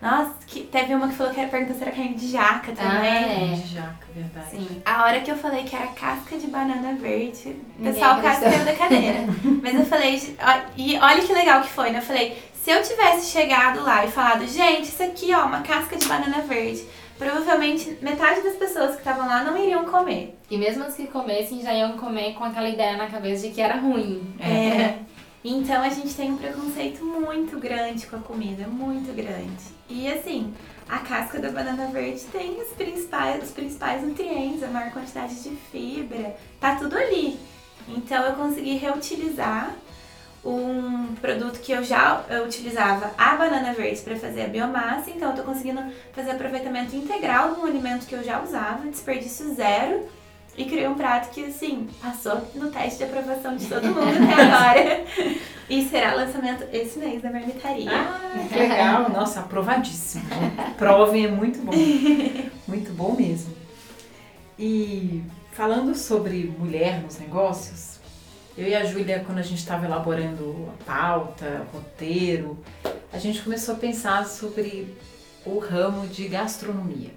[0.00, 2.88] Nossa, que, teve uma que falou que era pergunta se era carne de jaca também.
[2.88, 3.54] Ah, é.
[3.54, 4.50] De jaca, verdade.
[4.50, 4.82] Sim.
[4.84, 8.64] A hora que eu falei que era casca de banana verde, o pessoal quase caiu
[8.64, 9.18] da cadeira.
[9.60, 10.36] Mas eu falei,
[10.76, 11.98] e olha que legal que foi, né?
[11.98, 15.96] Eu falei, se eu tivesse chegado lá e falado, gente, isso aqui, ó, uma casca
[15.96, 16.84] de banana verde,
[17.18, 20.38] provavelmente metade das pessoas que estavam lá não iriam comer.
[20.48, 23.60] E mesmo as que comessem, já iam comer com aquela ideia na cabeça de que
[23.60, 24.34] era ruim.
[24.38, 24.98] É.
[25.44, 29.77] Então a gente tem um preconceito muito grande com a comida, muito grande.
[29.88, 30.54] E assim,
[30.88, 35.50] a casca da banana verde tem os principais, os principais nutrientes, a maior quantidade de
[35.70, 37.38] fibra, tá tudo ali.
[37.88, 39.74] Então eu consegui reutilizar
[40.44, 45.30] um produto que eu já eu utilizava a banana verde para fazer a biomassa, então
[45.30, 50.06] eu tô conseguindo fazer aproveitamento integral de um alimento que eu já usava, desperdício zero
[50.58, 54.42] e criei um prato que, assim, passou no teste de aprovação de todo mundo até
[54.42, 55.04] agora.
[55.70, 57.88] e será lançamento esse mês da marmitaria.
[57.92, 59.08] Ah, que legal.
[59.14, 60.24] Nossa, aprovadíssimo.
[60.76, 61.72] Provem, é muito bom.
[62.66, 63.54] Muito bom mesmo.
[64.58, 68.00] E falando sobre mulher nos negócios,
[68.56, 72.58] eu e a Júlia, quando a gente estava elaborando a pauta, o roteiro,
[73.12, 74.92] a gente começou a pensar sobre
[75.46, 77.12] o ramo de gastronomia.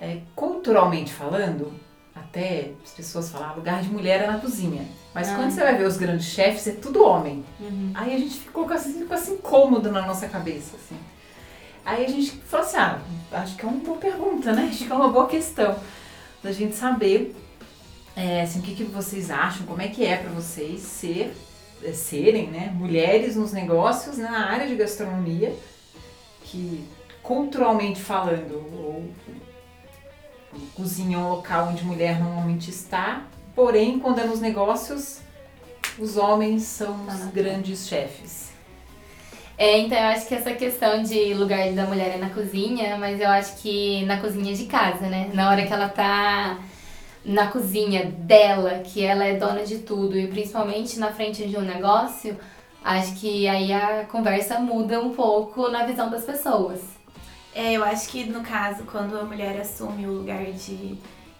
[0.00, 1.72] É, culturalmente falando,
[2.16, 4.86] até as pessoas falam, ah, lugar de mulher é na cozinha.
[5.14, 5.36] Mas ah.
[5.36, 7.44] quando você vai ver os grandes chefes, é tudo homem.
[7.60, 7.90] Uhum.
[7.94, 10.96] Aí a gente ficou assim, ficou assim incômodo na nossa cabeça, assim.
[11.84, 13.00] Aí a gente falou assim, ah,
[13.32, 14.68] acho que é uma boa pergunta, né?
[14.70, 15.78] Acho que é uma boa questão
[16.42, 17.36] da gente saber,
[18.16, 21.36] é, assim, o que, que vocês acham, como é que é para vocês ser,
[21.82, 25.54] é, serem, né, mulheres nos negócios na área de gastronomia,
[26.44, 26.84] que
[27.22, 29.10] culturalmente falando, ou
[30.74, 33.22] cozinha é um local onde mulher normalmente está,
[33.54, 35.20] porém, quando é nos negócios,
[35.98, 38.52] os homens são os ah, grandes chefes.
[39.58, 43.20] É, então eu acho que essa questão de lugar da mulher é na cozinha, mas
[43.20, 45.30] eu acho que na cozinha de casa, né?
[45.32, 46.58] Na hora que ela tá
[47.24, 51.62] na cozinha dela, que ela é dona de tudo, e principalmente na frente de um
[51.62, 52.38] negócio,
[52.84, 56.95] acho que aí a conversa muda um pouco na visão das pessoas.
[57.56, 60.98] É, eu acho que no caso, quando a mulher assume o lugar de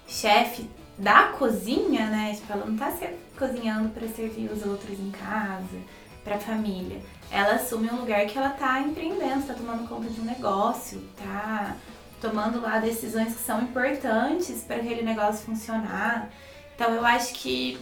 [0.09, 2.33] chefe da cozinha, né?
[2.35, 2.91] Tipo, ela não tá
[3.39, 5.77] cozinhando para servir os outros em casa,
[6.25, 7.03] pra família.
[7.31, 11.77] Ela assume um lugar que ela tá empreendendo, tá tomando conta de um negócio, tá
[12.19, 16.31] tomando lá decisões que são importantes para aquele negócio funcionar.
[16.75, 17.79] Então eu acho que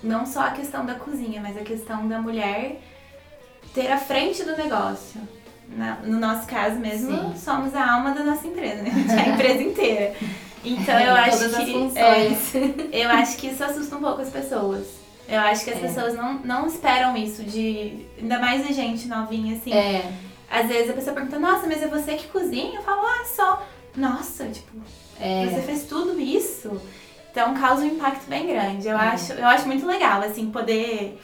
[0.00, 2.80] não só a questão da cozinha, mas a questão da mulher
[3.74, 5.20] ter a frente do negócio
[5.68, 7.36] na, no nosso caso mesmo, Sim.
[7.36, 8.90] somos a alma da nossa empresa, né?
[9.24, 10.14] A empresa inteira.
[10.64, 11.98] Então eu acho que.
[11.98, 14.86] É, eu acho que isso assusta um pouco as pessoas.
[15.28, 15.80] Eu acho que as é.
[15.80, 18.06] pessoas não, não esperam isso de.
[18.18, 19.72] Ainda mais a gente novinha, assim.
[19.72, 20.10] É.
[20.50, 22.78] Às vezes a pessoa pergunta, nossa, mas é você que cozinha?
[22.78, 23.66] Eu falo, ah, só.
[23.96, 24.72] Nossa, tipo,
[25.20, 25.46] é.
[25.46, 26.80] você fez tudo isso.
[27.30, 28.86] Então causa um impacto bem grande.
[28.86, 29.08] Eu, é.
[29.08, 31.20] acho, eu acho muito legal, assim, poder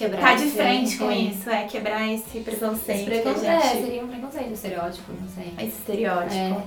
[0.00, 3.00] quebrar tá de frente com isso, é quebrar esse preconceito.
[3.00, 3.76] Esse preconceito gente...
[3.76, 5.52] é, seria um preconceito, um estereótipo, não sei.
[5.58, 6.34] Esse estereótipo.
[6.34, 6.62] É.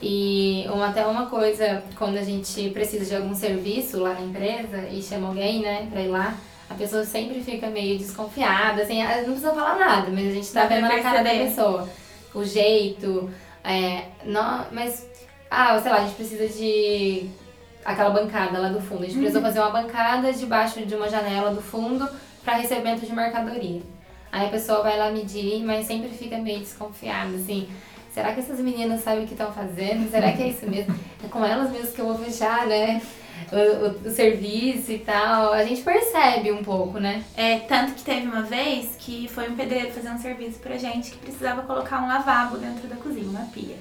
[0.00, 4.88] E uma, até uma coisa, quando a gente precisa de algum serviço lá na empresa
[4.90, 6.38] e chama alguém, né, pra ir lá,
[6.70, 10.64] a pessoa sempre fica meio desconfiada, assim, não precisa falar nada, mas a gente tá
[10.64, 11.86] vendo na cara da pessoa
[12.34, 13.30] o jeito,
[13.62, 15.06] é, não, mas,
[15.50, 17.28] ah, sei lá, a gente precisa de
[17.84, 19.22] aquela bancada lá do fundo, a gente uhum.
[19.22, 22.08] precisa fazer uma bancada debaixo de uma janela do fundo
[22.48, 23.82] para recebimento de mercadoria.
[24.32, 27.68] Aí a pessoa vai lá medir, mas sempre fica meio desconfiada, assim.
[28.10, 30.10] Será que essas meninas sabem o que estão fazendo?
[30.10, 30.98] Será que é isso mesmo?
[31.22, 33.02] É com elas mesmo que eu vou fechar, né?
[33.52, 35.52] O, o, o, serviço e tal.
[35.52, 37.22] A gente percebe um pouco, né?
[37.36, 41.10] É, tanto que teve uma vez que foi um pedreiro fazer um serviço pra gente
[41.10, 43.76] que precisava colocar um lavabo dentro da cozinha, uma pia.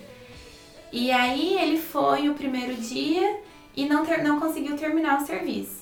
[0.92, 3.40] E aí ele foi o primeiro dia
[3.74, 5.77] e não, ter, não conseguiu terminar o serviço.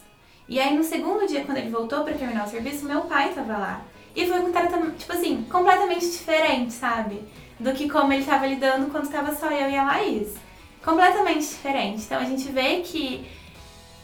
[0.48, 3.58] E aí no segundo dia, quando ele voltou para terminar o serviço, meu pai tava
[3.58, 3.82] lá.
[4.16, 7.22] E foi um tratamento, tipo assim, completamente diferente, sabe?
[7.60, 10.34] Do que como ele tava lidando quando estava só eu e a Laís.
[10.84, 12.04] Completamente diferente.
[12.04, 13.26] Então a gente vê que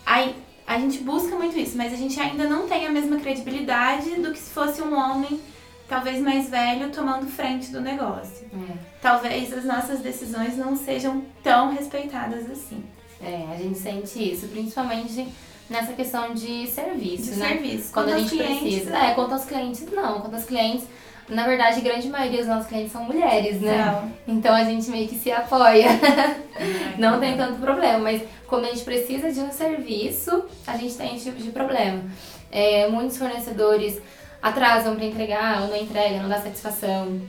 [0.06, 0.28] a,
[0.68, 4.32] a gente busca muito isso, mas a gente ainda não tem a mesma credibilidade do
[4.32, 5.40] que se fosse um homem
[5.88, 8.48] talvez mais velho tomando frente do negócio.
[8.54, 8.78] É.
[9.02, 12.84] Talvez as nossas decisões não sejam tão respeitadas assim.
[13.22, 15.28] É, a gente sente isso, principalmente
[15.70, 17.48] nessa questão de serviço, De né?
[17.50, 17.94] serviço.
[17.94, 18.90] Quando a gente clientes, precisa.
[18.92, 19.12] né?
[19.12, 20.20] É, quanto aos clientes, não.
[20.22, 20.84] Quanto aos clientes,
[21.30, 23.86] na verdade, a grande maioria dos nossos clientes são mulheres, né?
[24.28, 24.36] Não.
[24.36, 25.88] Então a gente meio que se apoia.
[26.98, 31.16] Não tem tanto problema, mas quando a gente precisa de um serviço, a gente tem
[31.16, 32.04] esse tipo de problema.
[32.52, 34.02] É, muitos fornecedores
[34.42, 37.22] atrasam para entregar ou não entrega, não dá satisfação.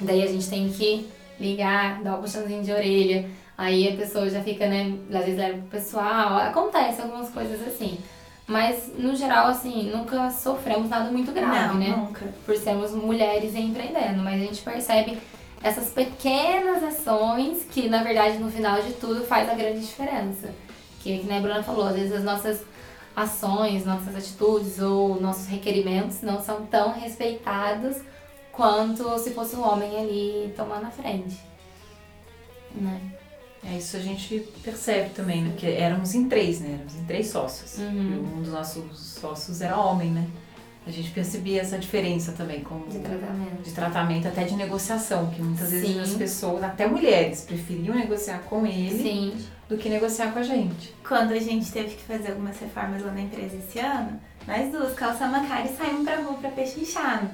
[0.00, 1.08] Daí a gente tem que
[1.40, 3.28] ligar, dar um puxãozinho de orelha.
[3.58, 4.96] Aí a pessoa já fica, né?
[5.12, 6.38] Às vezes leva pro pessoal.
[6.38, 7.98] Acontece algumas coisas assim.
[8.46, 11.88] Mas, no geral, assim, nunca sofremos nada muito grave, não, né?
[11.88, 12.24] nunca.
[12.46, 15.18] por sermos mulheres empreendendo, mas a gente percebe
[15.62, 20.48] essas pequenas ações que, na verdade, no final de tudo faz a grande diferença.
[21.00, 22.64] Que, que nem a Bruna falou, às vezes as nossas
[23.14, 27.98] ações, nossas atitudes ou nossos requerimentos não são tão respeitados
[28.52, 31.36] quanto se fosse um homem ali tomando a frente.
[32.74, 33.17] Né?
[33.64, 35.50] É isso a gente percebe também, né?
[35.50, 36.74] Porque éramos em três, né?
[36.74, 37.78] Éramos em três sócios.
[37.78, 37.86] Uhum.
[37.86, 40.26] E um dos nossos sócios era homem, né?
[40.86, 43.62] A gente percebia essa diferença também como De tratamento.
[43.62, 46.00] de tratamento, até de negociação, que muitas vezes Sim.
[46.00, 49.44] as pessoas, até mulheres, preferiam negociar com ele Sim.
[49.68, 50.94] do que negociar com a gente.
[51.06, 54.94] Quando a gente teve que fazer algumas reformas lá na empresa esse ano, nós duas,
[54.94, 57.30] calça Macari, saímos pra rua pra pechinchar.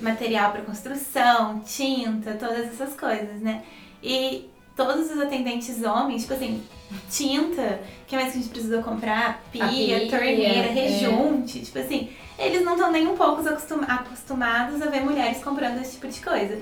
[0.00, 3.64] Material pra construção, tinta, todas essas coisas, né?
[4.02, 6.62] E todos os atendentes homens, tipo assim,
[7.10, 9.42] tinta, que mais que a gente precisou comprar?
[9.52, 10.72] Pia, pia, torneira, é.
[10.72, 15.80] rejunte, tipo assim, eles não estão nem um pouco acostum- acostumados a ver mulheres comprando
[15.80, 16.58] esse tipo de coisa.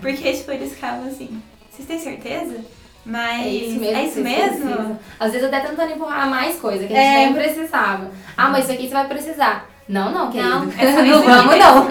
[0.00, 2.64] Porque, tipo, eles ficavam assim, vocês têm certeza?
[3.04, 3.96] Mas É isso mesmo.
[3.96, 4.98] é isso mesmo?
[5.20, 7.04] Às vezes até tentando empurrar mais coisa que a É.
[7.26, 8.10] gente nem precisava.
[8.36, 9.70] Ah, mas isso aqui você vai precisar.
[9.88, 10.50] Não, não, querido.
[10.50, 11.88] Não, é não vamos, não.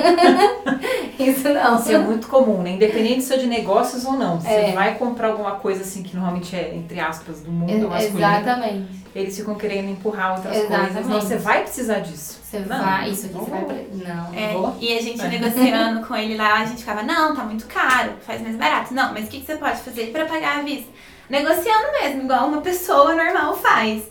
[1.25, 1.75] isso não.
[1.79, 2.71] Isso é muito comum, né?
[2.71, 4.39] Independente se é de negócios ou não.
[4.39, 4.71] Você É.
[4.73, 8.19] vai comprar alguma coisa assim que normalmente é, entre aspas, do mundo masculino.
[8.19, 9.07] Exatamente.
[9.15, 10.93] Eles ficam querendo empurrar outras Exatamente.
[10.93, 11.07] coisas.
[11.07, 12.39] Não, você vai precisar disso.
[12.43, 13.09] Você Não, vai.
[13.09, 13.87] Isso aqui não você vai.
[13.93, 14.33] Não.
[14.35, 14.75] É, Vou?
[14.79, 18.41] e a gente negociando com ele lá, a gente ficava, não, tá muito caro, faz
[18.41, 18.93] mais barato.
[18.93, 20.87] Não, mas o que, que você pode fazer pra pagar à vista?
[21.29, 24.03] Negociando mesmo, igual uma pessoa normal faz.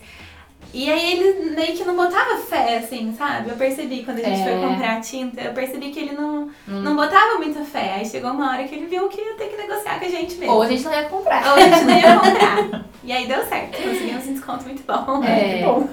[0.74, 3.48] E aí ele meio que não botava fé, assim, sabe?
[3.50, 4.44] Eu percebi quando a gente É.
[4.44, 6.82] foi comprar tinta, eu percebi que ele não, Hum.
[6.82, 7.94] não botava muita fé.
[7.94, 10.34] Aí chegou uma hora que ele viu que ia ter que negociar com a gente
[10.36, 10.54] mesmo.
[10.54, 11.46] Ou a gente não ia comprar.
[11.48, 12.84] Ou a gente não ia comprar.
[13.04, 15.22] E aí deu certo, conseguimos um desconto muito bom.
[15.24, 15.58] É.
[15.58, 15.88] Que bom.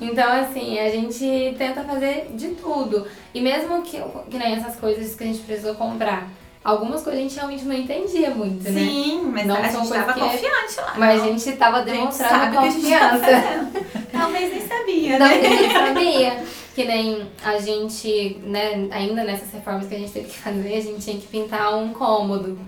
[0.00, 3.06] Então, assim, a gente tenta fazer de tudo.
[3.34, 3.98] E mesmo que,
[4.30, 6.28] que nem essas coisas que a gente precisou comprar,
[6.64, 8.80] algumas coisas a gente realmente não entendia muito, né?
[8.80, 10.94] Sim, mas Não a gente coisas tava que- confiante lá.
[10.98, 13.18] Mas a gente tava A gente demonstrando a gente confiança.
[13.18, 13.86] fazendo.
[14.12, 15.34] Talvez nem sabia, Não, né?
[15.40, 16.44] a gente sabia.
[16.74, 20.80] Que nem a gente, né, ainda nessas reformas que a gente teve que fazer, a
[20.80, 22.58] gente tinha que pintar um cômodo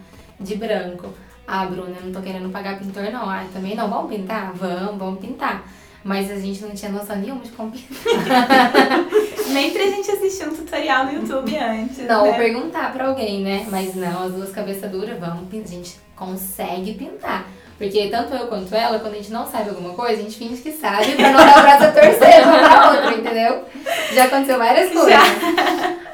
[0.40, 1.08] de branco.
[1.46, 3.28] Ah, Bruna, eu não tô querendo pagar pintor, não.
[3.28, 3.88] Ah, também não.
[3.88, 4.52] Vamos pintar?
[4.54, 5.62] Vamos, vamos pintar.
[6.04, 8.48] Mas a gente não tinha noção nenhuma de como pintar.
[9.48, 11.98] Nem pra gente assistir um tutorial no YouTube antes.
[12.06, 12.38] Não, ou né?
[12.38, 13.66] perguntar pra alguém, né?
[13.70, 15.66] Mas não, as duas cabeças duras, vamos pintar.
[15.66, 17.46] A gente consegue pintar.
[17.78, 20.62] Porque tanto eu quanto ela, quando a gente não sabe alguma coisa, a gente finge
[20.62, 23.64] que sabe pra não dar o braço a torcer uma pra outra, entendeu?
[24.14, 25.18] Já aconteceu várias coisas.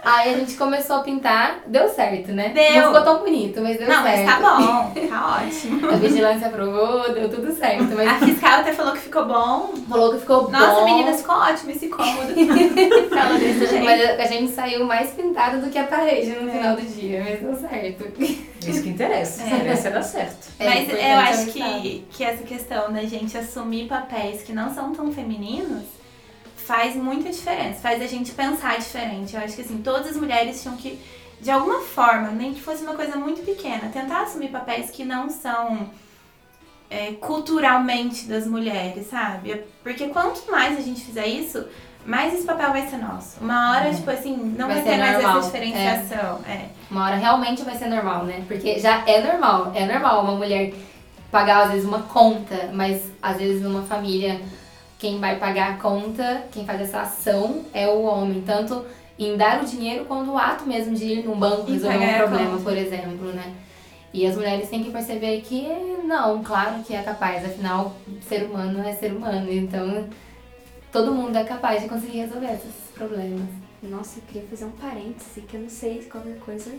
[0.04, 2.50] Aí a gente começou a pintar, deu certo, né?
[2.50, 2.74] Deu.
[2.82, 4.40] Não ficou tão bonito, mas deu Não, mas certo.
[4.42, 5.88] tá bom, tá ótimo.
[5.90, 7.92] A vigilância aprovou, deu tudo certo.
[7.92, 9.74] A Mas fiscal até falou que ficou bom.
[9.88, 10.84] falou que ficou Nossa, bom.
[10.84, 12.32] meninas, ficou ótimo esse cômodo.
[13.10, 13.84] Falou desse jeito.
[13.84, 16.52] Mas a gente saiu mais pintada do que a parede no É.
[16.52, 18.04] final do dia, mas deu certo.
[18.66, 19.42] Isso que interessa.
[19.42, 19.46] É.
[19.56, 20.48] Interessa é dar certo.
[20.58, 21.80] É Mas eu acho avisar.
[21.80, 25.84] que, que essa questão da gente assumir papéis que não são tão femininos
[26.68, 29.34] faz muita diferença, faz a gente pensar diferente.
[29.34, 31.00] Eu acho que assim, todas as mulheres tinham que,
[31.40, 35.30] de alguma forma, nem que fosse uma coisa muito pequena, tentar assumir papéis que não
[35.30, 35.88] são
[36.90, 39.62] é, culturalmente das mulheres, sabe?
[39.82, 41.64] Porque quanto mais a gente fizer isso,
[42.04, 43.40] mais esse papel vai ser nosso.
[43.40, 43.94] Uma hora, Uhum.
[43.94, 46.40] tipo assim, não Vai vai, ter mais normal, essa diferenciação.
[46.46, 46.66] É.
[46.90, 48.44] Uma hora realmente vai ser normal, né?
[48.46, 50.74] Porque já é normal, é normal uma mulher
[51.30, 54.40] pagar às vezes uma conta, mas às vezes numa família
[54.98, 58.84] quem vai pagar a conta, quem faz essa ação é o homem, tanto
[59.18, 62.18] em dar o dinheiro quanto o ato mesmo de ir num banco resolver um a
[62.18, 63.54] problema, por exemplo, né?
[64.12, 65.68] E as mulheres têm que perceber que
[66.04, 67.94] não, claro que é capaz, afinal,
[68.28, 70.08] ser humano é ser humano, então
[70.90, 73.48] todo mundo é capaz de conseguir resolver esses problemas.
[73.82, 76.72] Nossa, eu queria fazer um parêntese, que eu não sei se qualquer coisa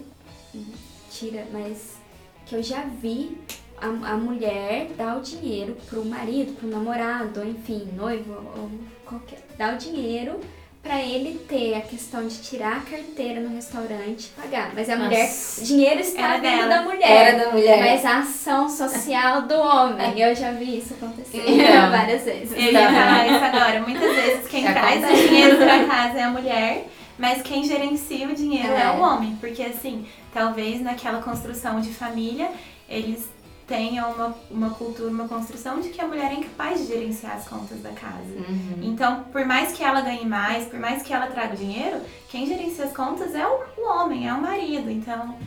[1.10, 1.98] tira, mas
[2.46, 3.38] que eu já vi
[3.82, 8.70] a, a mulher dar o dinheiro pro marido, pro namorado, ou enfim, noivo, ou
[9.06, 9.40] qualquer.
[9.58, 10.40] Dar o dinheiro
[10.82, 14.72] pra ele ter a questão de tirar a carteira no restaurante e pagar.
[14.74, 15.10] Mas a Nossa.
[15.10, 16.68] mulher, o dinheiro está dela.
[16.68, 17.12] da mulher.
[17.12, 17.80] Era da mulher.
[17.80, 21.92] Mas a ação social do homem, eu já vi isso acontecer Então.
[21.92, 22.52] várias vezes.
[22.54, 23.82] Eu ia falar isso agora.
[23.82, 26.88] Muitas vezes quem Já traz o dinheiro pra casa é a mulher,
[27.18, 28.84] mas quem gerencia o dinheiro é.
[28.84, 28.92] É.
[28.92, 29.36] o homem.
[29.42, 32.50] Porque assim, talvez naquela construção de família,
[32.88, 33.28] eles
[33.70, 37.48] tenham uma, uma cultura, uma construção de que a mulher é incapaz de gerenciar as
[37.48, 38.34] contas da casa.
[38.36, 38.80] Uhum.
[38.82, 42.86] Então, por mais que ela ganhe mais, por mais que ela traga dinheiro, quem gerencia
[42.86, 44.90] as contas é o, o homem, é o marido.
[44.90, 45.38] Então,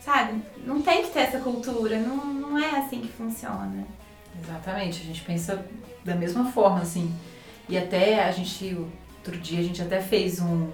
[0.00, 3.84] sabe, não tem que ter essa cultura, não, não é assim que funciona.
[4.40, 5.66] Exatamente, a gente pensa
[6.04, 7.12] da mesma forma, assim.
[7.68, 8.76] E até a gente,
[9.18, 10.70] outro dia, a gente até fez um,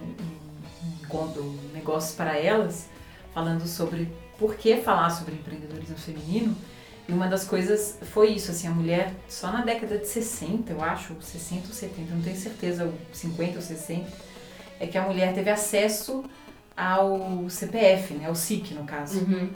[1.10, 2.88] um, um negócio para elas,
[3.32, 6.54] falando sobre por que falar sobre empreendedorismo feminino.
[7.08, 10.82] E uma das coisas foi isso, assim, a mulher, só na década de 60, eu
[10.82, 14.06] acho, 60 ou 70, não tenho certeza, ou 50 ou 60,
[14.78, 16.22] é que a mulher teve acesso
[16.76, 19.20] ao CPF, né, ao SIC no caso.
[19.20, 19.50] Uhum.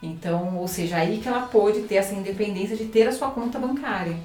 [0.00, 3.58] Então, ou seja, aí que ela pôde ter essa independência de ter a sua conta
[3.58, 4.16] bancária.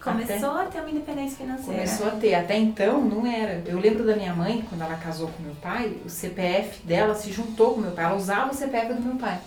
[0.00, 1.72] Começou a ter uma independência financeira.
[1.72, 2.34] Começou a ter.
[2.34, 3.62] Até então não era.
[3.66, 7.32] Eu lembro da minha mãe, quando ela casou com meu pai, o CPF dela se
[7.32, 8.04] juntou com meu pai.
[8.04, 9.40] Ela usava o CPF do meu pai.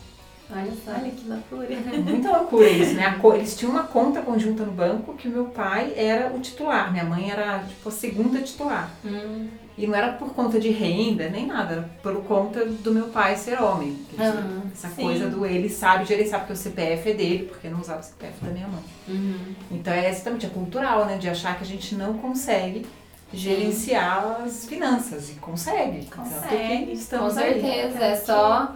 [0.53, 0.91] Olha só.
[0.91, 1.67] Olha que loucura.
[2.03, 3.19] Muita loucura isso, né?
[3.35, 6.91] Eles tinham uma conta conjunta no banco que o meu pai era o titular.
[6.91, 8.91] Minha mãe era, tipo, a segunda titular.
[9.05, 9.47] Hum.
[9.77, 11.73] E não era por conta de renda, nem nada.
[11.73, 13.97] Era por conta do meu pai ser homem.
[14.19, 15.01] Aham, Essa sim.
[15.01, 18.03] coisa do ele sabe gerenciar, porque o CPF é dele, porque eu não usava o
[18.03, 18.83] CPF da minha mãe.
[19.07, 19.55] Uhum.
[19.71, 21.17] Então é exatamente, é cultural, né?
[21.17, 22.85] De achar que a gente não consegue
[23.33, 25.29] gerenciar as finanças.
[25.29, 26.05] E consegue.
[26.07, 27.61] Consegue, que Com estamos aí.
[27.61, 28.75] certeza, é só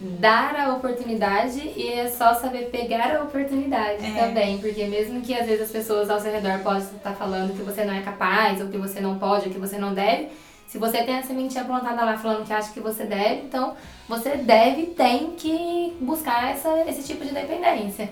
[0.00, 4.20] dar a oportunidade e é só saber pegar a oportunidade É.
[4.26, 7.62] também, porque mesmo que às vezes as pessoas ao seu redor possam estar falando que
[7.62, 10.28] você não é capaz, ou que você não pode, ou que você não deve,
[10.66, 13.74] se você tem a sementinha plantada lá falando que acha que você deve, então
[14.08, 18.10] você deve, tem que buscar essa, esse tipo de dependência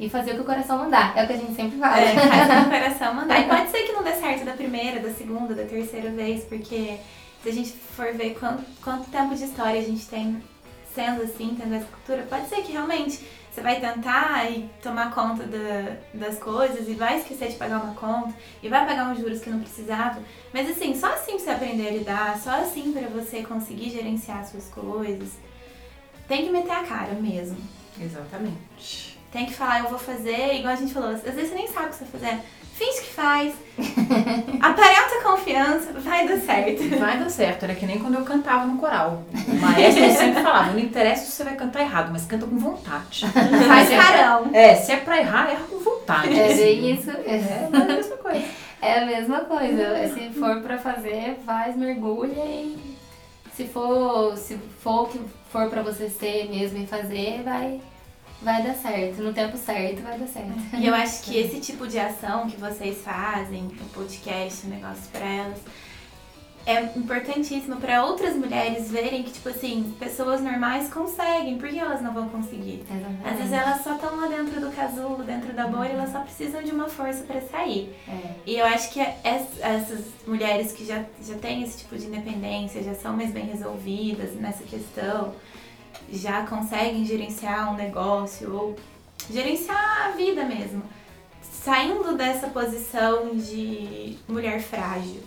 [0.00, 2.00] e fazer o que o coração mandar, é o que a gente sempre fala.
[2.00, 3.40] É, faz o coração mandar.
[3.40, 6.96] E pode ser que não dê certo da primeira, da segunda, da terceira vez, porque
[7.42, 10.40] se a gente for ver quanto, quanto tempo de história a gente tem
[10.96, 13.20] sendo assim, tendo essa cultura, pode ser que realmente
[13.52, 17.94] você vai tentar e tomar conta da- das coisas e vai esquecer de pagar uma
[17.94, 20.18] conta e vai pagar uns juros que não precisava.
[20.52, 24.38] Mas assim, só assim pra você aprender a lidar, só assim pra você conseguir gerenciar
[24.40, 25.28] as suas coisas.
[26.26, 27.58] Tem que meter a cara mesmo.
[28.00, 29.18] Exatamente.
[29.30, 31.86] Tem que falar, eu vou fazer, igual a gente falou, às vezes você nem sabe
[31.86, 32.42] o que você tá fazendo.
[32.76, 33.54] Finge que faz.
[34.60, 36.98] Aparenta confiança, vai dar certo.
[36.98, 37.62] Vai dar certo.
[37.64, 39.24] Era que nem quando eu cantava no coral.
[39.48, 43.26] O maestro sempre falava, não interessa se você vai cantar errado, mas canta com vontade.
[43.66, 44.50] Faz carão.
[44.52, 46.38] É, se é pra errar, erra com vontade.
[46.38, 47.10] É bem isso.
[47.10, 48.44] É, é a mesma coisa.
[48.82, 50.08] É a mesma coisa.
[50.14, 52.96] Se for pra fazer, faz, mergulha e
[53.54, 57.80] se for, se for o que for pra você ser mesmo e fazer, vai,
[58.42, 59.22] vai dar certo.
[59.22, 60.52] No tempo certo vai dar certo.
[60.78, 65.04] E eu acho que esse tipo de ação que vocês fazem, o podcast, o negócio
[65.12, 65.58] pra elas,
[66.68, 71.58] é importantíssimo pra outras mulheres verem que, tipo assim, pessoas normais conseguem.
[71.58, 72.84] Por que elas não vão conseguir?
[73.24, 76.64] Às vezes elas só estão lá dentro do casulo, dentro da bolha, elas só precisam
[76.64, 77.94] de uma força pra sair.
[78.08, 78.30] É.
[78.44, 82.82] E eu acho que es- essas mulheres que já, já têm esse tipo de independência,
[82.82, 85.34] já são mais bem resolvidas nessa questão,
[86.12, 88.76] já conseguem gerenciar um negócio ou
[89.30, 90.82] gerenciar a vida mesmo.
[91.42, 95.22] Saindo dessa posição de mulher frágil.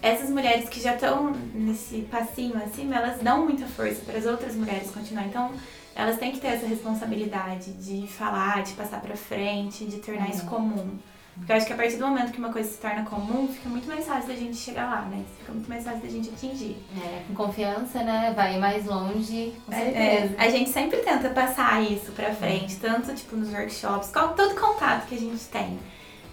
[0.00, 4.54] Essas mulheres que já estão nesse passinho acima, elas dão muita força para as outras
[4.54, 5.26] mulheres continuar.
[5.26, 5.52] Então,
[5.94, 10.46] elas têm que ter essa responsabilidade de falar, de passar pra frente, de tornar isso
[10.46, 10.96] comum.
[11.38, 13.68] Porque eu acho que a partir do momento que uma coisa se torna comum, fica
[13.70, 15.24] muito mais fácil da gente chegar lá, né?
[15.40, 16.76] Fica muito mais fácil da gente atingir.
[17.02, 18.32] É, com confiança, né?
[18.36, 20.34] Vai mais longe, com É, certeza.
[20.38, 25.06] a gente sempre tenta passar isso pra frente, tanto tipo nos workshops, com todo contato
[25.08, 25.78] que a gente tem.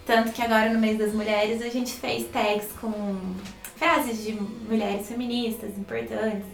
[0.04, 2.92] Tanto que agora no mês das mulheres a gente fez tags com
[3.76, 6.44] frases de mulheres feministas importantes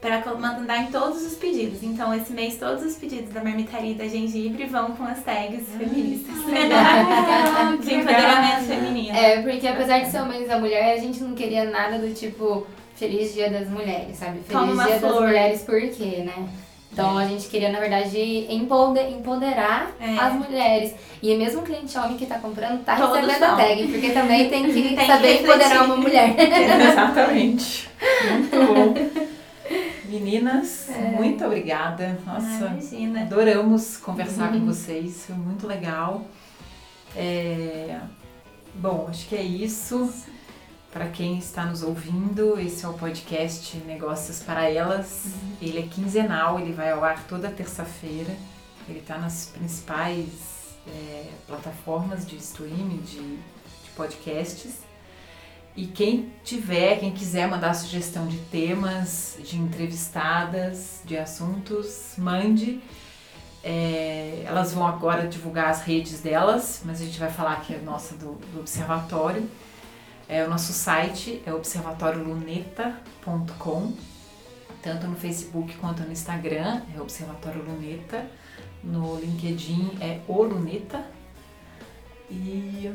[0.00, 1.82] para mandar em todos os pedidos.
[1.82, 5.64] Então esse mês todos os pedidos da marmitaria e da gengibre vão com as tags
[5.76, 6.34] feministas.
[6.74, 9.16] Ah, que de empoderamento feminino.
[9.16, 12.14] É, porque apesar de ser o mês da mulher, a gente não queria nada do
[12.14, 14.40] tipo Feliz Dia das Mulheres, sabe?
[14.50, 15.22] Como Feliz uma Dia das flor.
[15.26, 16.48] Mulheres por quê, né?
[16.92, 20.16] Então a gente queria, na verdade, empode- empoderar É.
[20.18, 20.92] as mulheres.
[21.22, 23.56] E mesmo o cliente homem que tá comprando tá Todos recebendo a não.
[23.58, 25.44] tag, porque também tem que Tem que saber refletir.
[25.44, 26.34] empoderar uma mulher.
[26.90, 27.88] Exatamente.
[28.30, 29.29] Muito bom.
[30.10, 32.18] Meninas, muito obrigada.
[32.26, 33.22] Nossa, Imagina.
[33.22, 35.26] adoramos conversar com vocês.
[35.26, 36.26] Foi muito legal.
[37.14, 38.00] É,
[38.74, 40.12] Bom, acho que é isso.
[40.92, 45.26] Para quem está nos ouvindo, esse é o podcast Negócios para Elas.
[45.26, 45.56] Uhum.
[45.62, 48.34] Ele é quinzenal, ele vai ao ar toda terça-feira.
[48.88, 50.28] Ele está nas principais
[50.86, 54.78] é, plataformas de streaming, de, de podcasts.
[55.76, 62.80] E quem tiver, quem quiser mandar sugestão de temas, de entrevistadas, de assuntos, mande.
[63.62, 67.78] É, elas vão agora divulgar as redes delas, mas a gente vai falar aqui a
[67.78, 69.48] nossa do, do observatório.
[70.28, 73.92] É, o nosso site é observatorioluneta.com,
[74.82, 78.26] tanto no Facebook quanto no Instagram, é Observatório Luneta.
[78.82, 81.04] No LinkedIn é o Luneta.
[82.30, 82.90] E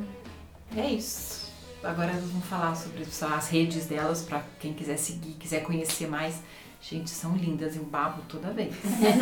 [0.75, 1.53] é isso.
[1.85, 6.41] Agora vão falar sobre as redes delas para quem quiser seguir, quiser conhecer mais.
[6.81, 8.75] Gente, são lindas e um babo toda vez.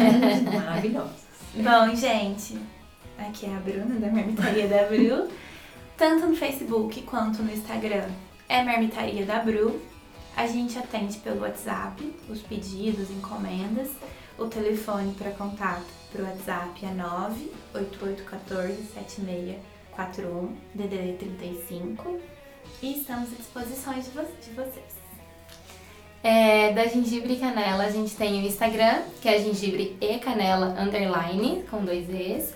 [0.53, 1.23] Maravilhosas.
[1.55, 2.57] Bom, gente,
[3.17, 5.29] aqui é a Bruna da Marmitaria da Bru
[5.97, 8.09] tanto no Facebook quanto no Instagram.
[8.49, 9.79] É Marmitaria da Bru.
[10.35, 13.89] A gente atende pelo WhatsApp os pedidos, encomendas.
[14.37, 16.89] O telefone para contato para o WhatsApp é
[19.95, 22.19] 988147641 DDD 35
[22.81, 25.03] e estamos à disposição de, vo de vocês.
[26.23, 31.65] É, da Gengibre Canela, a gente tem o Instagram, que é gengibre e canela underline,
[31.69, 32.53] com dois E's.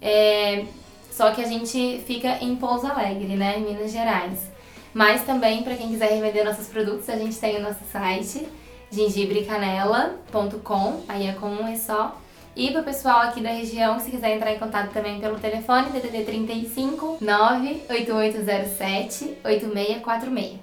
[0.00, 0.64] É,
[1.10, 4.50] só que a gente fica em Pouso Alegre, né, em Minas Gerais.
[4.94, 8.48] Mas também, para quem quiser revender nossos produtos, a gente tem o nosso site,
[8.90, 12.18] gengibrecanela.com, aí é com um e só.
[12.54, 15.88] E para o pessoal aqui da região, se quiser entrar em contato também pelo telefone,
[15.88, 20.60] DDD 35 98807 8646.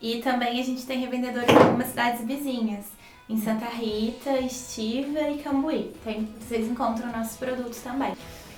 [0.00, 2.84] E também a gente tem revendedores em algumas cidades vizinhas,
[3.28, 5.94] em Santa Rita, Estiva e Cambuí.
[6.04, 8.12] Tem, vocês encontram nossos produtos também.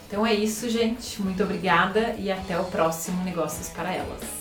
[0.09, 1.23] Então é isso, gente.
[1.23, 4.40] Muito obrigada e até o próximo Negócios para Elas.